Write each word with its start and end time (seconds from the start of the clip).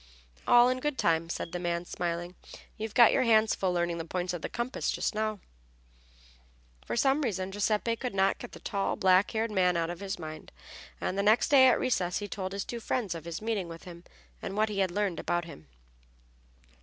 "All 0.47 0.67
in 0.67 0.79
good 0.79 0.97
time," 0.97 1.29
said 1.29 1.51
the 1.51 1.59
man, 1.59 1.85
smiling. 1.85 2.33
"You've 2.75 2.95
got 2.95 3.11
your 3.11 3.21
hands 3.21 3.53
full 3.53 3.71
learning 3.71 3.99
the 3.99 4.03
points 4.03 4.33
of 4.33 4.41
the 4.41 4.49
compass 4.49 4.89
just 4.89 5.13
now." 5.13 5.39
For 6.87 6.95
some 6.97 7.21
reason 7.21 7.51
Giuseppe 7.51 7.95
could 7.97 8.15
not 8.15 8.39
get 8.39 8.53
the 8.53 8.59
tall, 8.59 8.95
black 8.95 9.29
haired 9.29 9.51
man 9.51 9.77
out 9.77 9.91
of 9.91 9.99
his 9.99 10.17
mind, 10.17 10.51
and 10.99 11.19
the 11.19 11.21
next 11.21 11.49
day, 11.49 11.67
at 11.67 11.79
recess, 11.79 12.17
he 12.17 12.27
told 12.27 12.51
his 12.51 12.65
two 12.65 12.79
friends 12.79 13.13
of 13.13 13.25
his 13.25 13.43
meeting 13.43 13.67
with 13.67 13.83
him 13.83 14.03
and 14.41 14.57
what 14.57 14.69
he 14.69 14.79
had 14.79 14.89
learned 14.89 15.19
about 15.19 15.45
him. 15.45 15.67